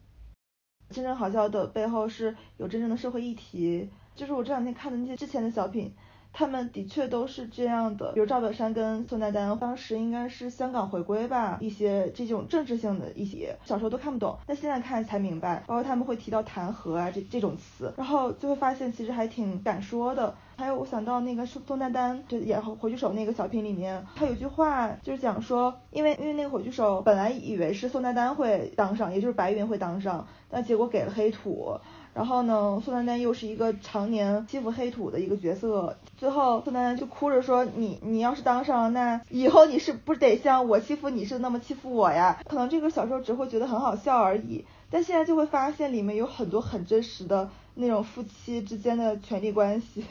[0.89, 5.93] 真正好笑的背后是有真正的社会议题，就是我这两天看的那些之前的小品。
[6.39, 20.33] 他们的确都是这样的，比如赵本山跟宋丹丹，当时应该是香港回归吧，一些这种政治性的一些，小时候都看不懂，但现在看才明白，包括他们会提到弹劾啊这这种词，然后就会发现其实还挺敢说的。
[20.55, 31.77] 还有我想到那个宋宋丹丹就演火炬手那个小品里面，他有句话就是讲说，因为因为那个火炬手本来以为是宋丹丹会当上，也就是白云会当上，但结果给了黑土。
[32.13, 50.03] 然后呢，宋丹丹又是一个常年欺负黑土的一个角色，最后宋丹丹就哭着说：“你你要是当上了，那以后你是不是得像我欺负你似的那么欺负我呀？”可能这个小时候只会觉得很好笑而已，但现在就会发现里面有很多很真实的那种夫妻之间的权利关系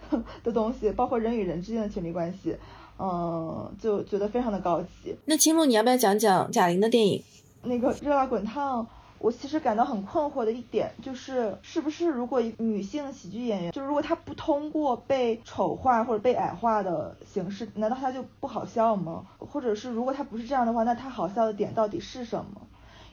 [0.42, 2.54] 的东西，包括人与人之间的权利关系，
[2.98, 5.16] 嗯，就觉得非常的高级。
[5.24, 7.22] 那青鹿，你要不要讲讲贾玲的电影？
[7.62, 8.86] 那个热辣滚烫。
[9.24, 19.24] 我其实感到很困惑的一点就是，是不是如果女性喜剧演员，就是如果她不通过被丑化或者被矮化的形式，难道她就不好笑吗？
[19.38, 22.60] 或者是如果她不是这样的话，那她好笑的点到底是什么？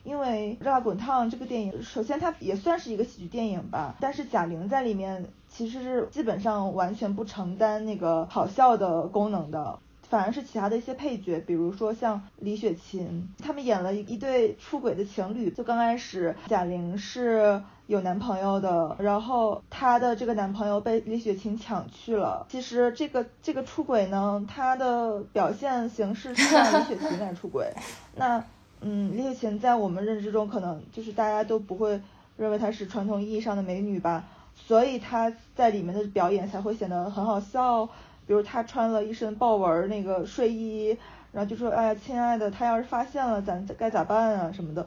[0.04, 9.78] 因为《热辣滚烫》这个电影，首先它也算是一个喜剧电影吧，但是贾玲在里面其实是基本上完全不承担那个好笑的功能的。
[10.12, 15.50] 反而是其他的一些配角，比如说像李雪琴，他们演了一对出轨的情侣。
[15.50, 22.46] 就刚开始贾玲是有男朋友的，然后她的这个男朋友被李雪琴抢去了。
[22.50, 27.72] 其实这个这个出轨呢，他的表现形式是让李雪琴来出轨。
[28.14, 28.44] 那
[28.82, 31.98] 嗯，李雪琴在我们认知中可能就是大家都不会
[32.36, 37.88] 认为她是传统意义上的美女吧，所以她在里面的表演才会显得很好笑。
[38.26, 40.96] 比如他穿了一身豹纹那个睡衣，
[41.32, 44.52] 然后就说：“哎呀，亲爱的，他要是发现了，咱该咋办啊？
[44.52, 44.86] 什么的。”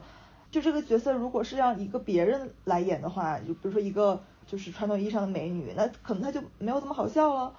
[0.50, 7.52] 就这个角色，如果是让一个别人来演的话，就比如说一个就是传统意义上的美女，那可能他就没有这么好笑了，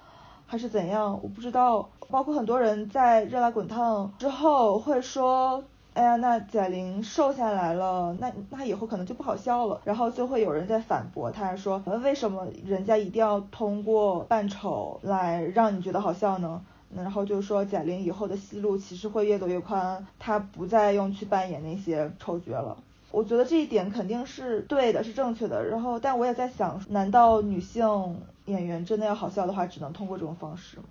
[0.46, 1.20] 还是怎样？
[1.22, 1.88] 我不知道。
[2.10, 5.64] 包括很多人在热辣滚烫之后会说。
[5.98, 9.80] 哎呀，那贾玲瘦下来了，那那以后可能就不好笑了。
[9.82, 16.62] 然后就会有人在反驳他，说为什么人家一定要通过扮丑来让你觉得好笑呢？
[16.94, 22.76] 然后就说贾玲以后的戏路其实会越走越宽，她不再用去扮演那些丑角了。
[23.10, 25.66] 我觉得这一点肯定是对的，是正确的。
[25.66, 30.84] 然后，但我也在想，难道女性演员真的要好笑的话，只能通过这种方式吗？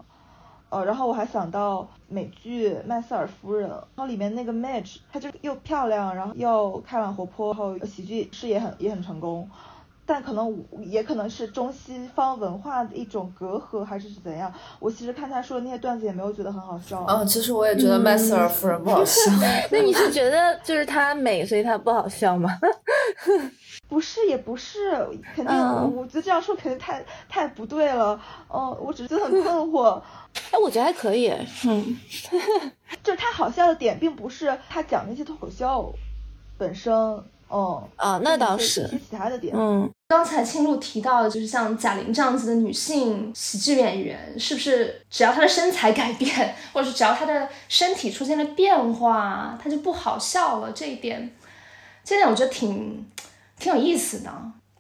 [0.70, 9.50] 呃，然后我还想到美剧《麦瑟尔夫人》，然后里面那个 Madge，她就又漂亮，然后又开朗活泼，然后喜剧事业很也很成功，
[10.06, 14.52] 但可能也可能是中西方文化的一种隔阂，还是是怎样？
[14.80, 17.06] 我其实看他说的那些段子也没有觉得很好笑。
[17.08, 19.32] 嗯，其实我也觉得麦瑟尔夫人不好笑。
[19.72, 22.50] 那你是觉得就是她美，所以她不好笑吗？
[23.90, 24.92] 不是，也不是，
[25.34, 25.56] 肯定，
[25.96, 28.20] 我觉得这样说肯定太太不对了。
[28.54, 30.02] 嗯，我只是觉得很困惑。
[30.52, 31.34] 哎，我觉得还可以。
[31.66, 31.98] 嗯，
[33.02, 35.94] 就是他好笑的点，并不是他讲那些脱口秀
[36.58, 36.94] 本身。
[37.50, 38.86] 哦啊，那倒是。
[39.10, 39.56] 其他的点。
[39.58, 50.74] 嗯，刚才青露提到的，就是像贾玲这样子的女性喜剧演员，是不是只要她的身材改变，或者是只要她的身体出现了变化，她就不好笑了？
[50.74, 51.34] 这一点，
[52.04, 53.10] 这点我觉得挺。
[53.60, 54.32] 挺有意思的，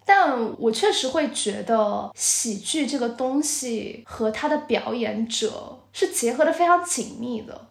[0.05, 7.67] 但我确实会觉得喜剧这个东西和他的表演者是结合的非常紧密的。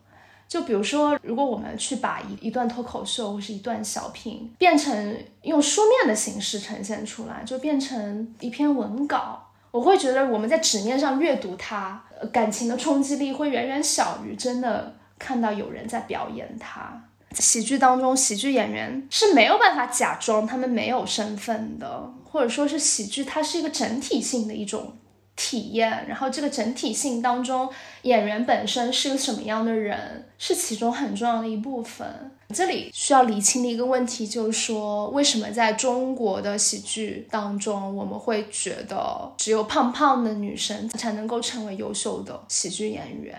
[0.48, 12.00] 就比如说，如果我们去把一一段脱口秀或是一段小品变成用书面的形式呈现出来，就变成一篇文稿，我会觉得我们在纸面上阅读它，
[12.32, 17.02] 感情的冲击力会远远小于真的看到有人在表演它。
[17.32, 24.96] 喜剧当中，喜剧演员是没有办法假装他们没有身份的，或者说是喜剧它是一个整体性的一种。
[25.38, 27.68] 体验，然后这个整体性当中，
[28.04, 32.08] 演员本身是个什么样的人，是其中很重要的一部分。
[32.54, 43.36] 这里需要理清的一个问题就是说，为什么在中国的喜剧当中，我们会觉得只有胖胖的女生才能够成为优秀的喜剧演员？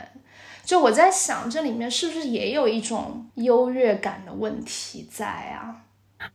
[0.67, 5.77] 就我在想，这里面是不是也有一种优越感的问题在啊？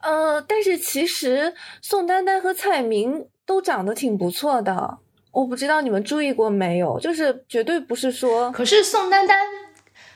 [0.00, 1.52] 呃，但是其实
[1.82, 4.96] 宋丹丹和蔡明都长得挺不错的。
[5.32, 8.50] 我不知道你们注意过没有，就是绝对不是说。
[8.52, 9.46] 可是宋丹丹，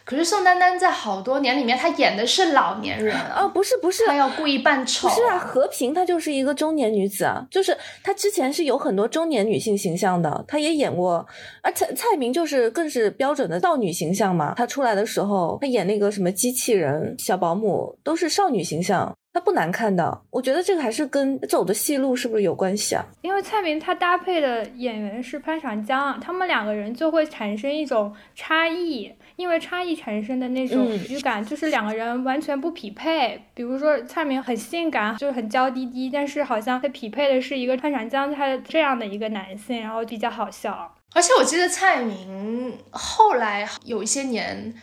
[0.06, 5.08] 可是宋丹丹在好多年里面，她演的是老年人啊，不是不是，她要故意扮丑。
[5.08, 11.26] 不是啊，和平她就是一个中年女子啊，就是她之前是有很多中年女性形象的，她也演过。
[11.60, 19.12] 而蔡蔡明就是更是标准的少女形象嘛，她出来的时候，她演那个什么机器人、小保姆，都是少女形象。
[19.32, 23.04] 他不难看的，我觉得这个还是跟走的戏路是不是有关系啊？
[23.20, 33.40] 因为蔡明他搭配的演员是潘长江，他们两个人就会产生一种差异，因为差异产生的那种喜剧感，就是两个人完全不匹配。
[33.54, 40.94] 比如说蔡明很性感，就是很娇滴滴，但是好像他匹配的是一个潘长江他这样的一个男性，然后比较好笑。
[41.14, 44.74] 而且我记得蔡明后来有一些年，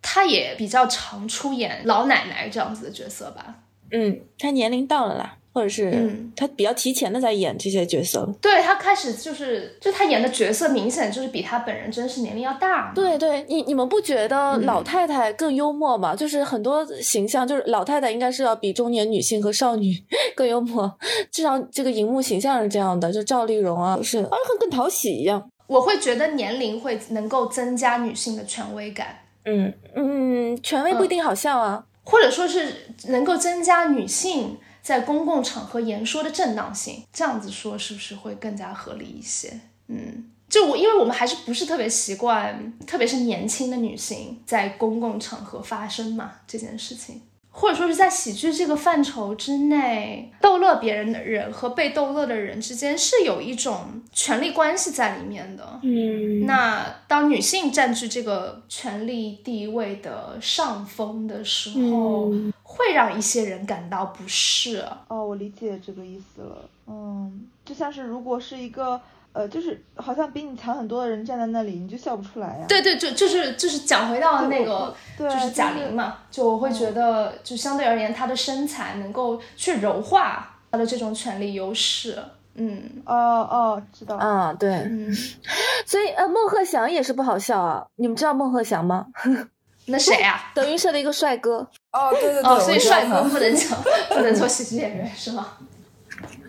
[0.00, 3.56] 他也比较常出演老奶奶这样子的角色吧。
[3.90, 8.28] 嗯，他年龄到了啦，或者是他比较提前的在演这些角色。
[8.40, 12.92] 对他开始就是，就他演的角色明显就是比他本人真实年龄要大。
[12.94, 16.16] 对对，你你们不觉得老太太更幽默吗？
[16.16, 19.94] 就是很多形象，就是老太太应该是要比中年女性和少女
[20.34, 20.92] 更幽默，
[21.30, 23.12] 至少这个荧幕形象是这样的。
[23.12, 25.50] 就赵丽蓉啊，是而且更讨喜一样。
[25.66, 29.18] 我会觉得年龄会能够增加女性的权威感。
[29.44, 31.84] 嗯嗯，权威不一定好笑啊。
[32.04, 32.72] 或者说是
[33.08, 39.60] 能够增加女性在公共场合言说的正当性，这样子说是不是会更加合理一些？
[39.86, 47.22] 嗯，就我，因为我们还是不是特别习惯，特别是年轻的女性在公共场合发声嘛这件事情。
[47.54, 55.78] 或者说是在喜剧这个范畴之内，逗乐别人的人和被逗乐的人之间是有一种权力关系在里面的。
[55.82, 62.32] 嗯，那当女性占据这个权力地位的上风的时候，
[62.62, 64.84] 会让一些人感到不适。
[65.08, 66.68] 哦，我理解这个意思了。
[66.86, 69.00] 嗯，就像是如果是一个。
[69.32, 72.66] 呃，就是好像比你强很多的人站在那里，你就笑不出来呀。
[72.68, 82.22] 对对，就就是就是讲回到那个，就是贾玲嘛，就我会觉得，就相对而言，她的身材能够去柔化她的这种权力优势。
[82.54, 84.16] 嗯，哦哦，知道。
[84.16, 84.68] 啊，对。
[84.70, 85.10] 嗯，
[85.86, 87.86] 所以呃，孟鹤祥也是不好笑啊。
[87.96, 89.06] 你们知道孟鹤祥吗？
[89.86, 90.38] 那谁啊？
[90.54, 91.66] 德云社的一个帅哥。
[91.92, 92.42] 哦，对对对。
[92.42, 93.78] 哦，所以帅哥不能讲，
[94.10, 95.48] 不能做喜剧演员是吗？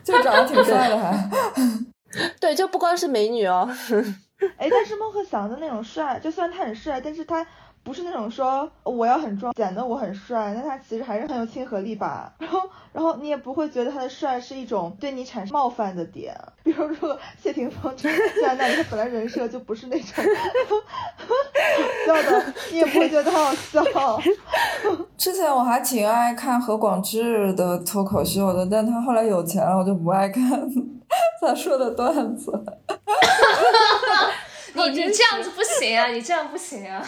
[0.03, 1.29] 就长得挺帅的还。
[2.39, 3.69] 对，就不光是美女哦。
[4.57, 7.45] 哎，但是孟鹤祥的那种帅，就虽然他很帅，但是他
[7.83, 12.33] 不是那种说我要很装，显得我很帅，但他其实还是很有亲和力吧。
[12.39, 12.59] 然后，
[12.93, 16.33] 然后你也不会觉得他的帅是一种对你产生冒犯的点。
[16.63, 18.11] 比如说 谢霆锋站
[18.41, 20.07] 在那里，他本来人设就不是那种
[22.05, 23.83] 笑的，你也不会觉得他好笑。
[25.17, 30.43] 之前我还挺爱看何广智的脱口秀的，但他后来有钱了，我就不爱看。
[31.41, 32.51] 他说的段子，
[34.73, 36.07] 你你这样子不行啊！
[36.07, 37.05] 你这样不行啊！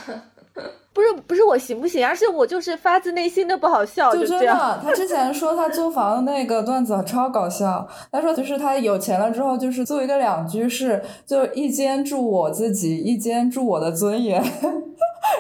[0.96, 4.80] 不是不是我行不行，而是我就是发自内心的不好笑，就真的。
[4.82, 14.42] 他之前说他租房的那个段子超搞笑，他说就是他有钱了之后，就是租一个两居室，就一间住我自己，一间住我的尊严。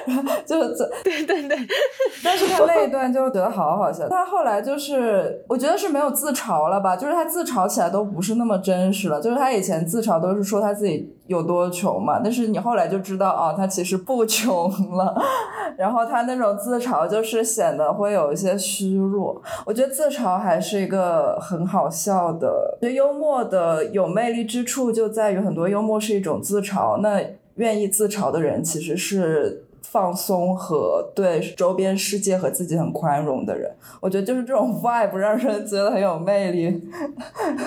[0.05, 1.57] 然 后就这，对对对，
[2.23, 4.07] 但是他那一段就觉得好好笑。
[4.09, 9.19] 他后来就是，我觉得是没有自嘲了吧，就是他自嘲起来都不是那么真实了。
[9.21, 15.15] 就是他以前自嘲都是说他自己有多穷嘛，但是你后来就知道啊，他其实不穷了。
[15.77, 19.41] 然后他那种自嘲就是显得会有一些虚弱。
[19.65, 26.97] 我觉得自嘲还是一个很好笑的，觉得幽默的有魅力之处就在于很多幽默是一种自嘲。
[27.01, 27.21] 那
[27.55, 29.63] 愿意自嘲的人其实是。
[29.91, 36.89] 放松和对周边世界和自己很宽容的人，我觉得就是这种 vibe 让人觉得很有魅力。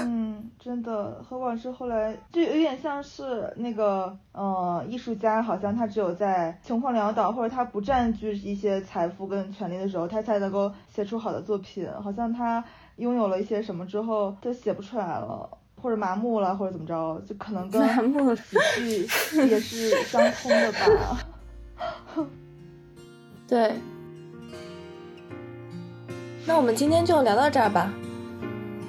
[0.04, 11.88] 嗯，真的，何广智后来就有点像是那个，呃，艺术家，好像他只有在穷困潦倒或者他不占据一些财富跟权利的时候，他才能够写出好的作品。
[12.02, 12.62] 好像他
[12.96, 15.48] 拥有了一些什么之后，就写不出来了，
[15.80, 17.80] 或者麻木了，或者怎么着，就可能跟
[18.36, 19.08] 喜剧
[19.48, 21.18] 也是相通的吧。
[22.14, 22.26] 哼
[23.48, 23.72] 对。
[26.46, 27.92] 那我们今天就聊到这儿吧。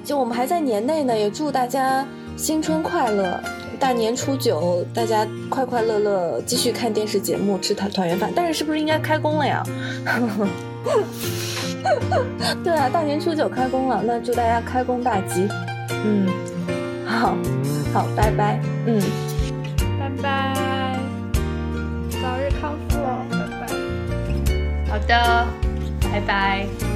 [0.02, 2.06] 就我们还在年内呢，也祝大家
[2.36, 3.38] 新春快乐，
[3.78, 8.32] 大年初九大家快快乐乐继续看电视节目，吃团团圆饭。
[8.34, 9.62] 但是是不是应该开工了呀？
[12.64, 15.46] 对啊，大年初九开工了，那祝大家开工大吉。
[16.02, 16.26] 嗯，
[17.04, 17.36] 好，
[17.92, 18.58] 好，拜拜。
[18.86, 18.98] 嗯，
[19.98, 20.69] 拜拜。
[24.90, 25.46] 好的，
[26.02, 26.89] 拜拜。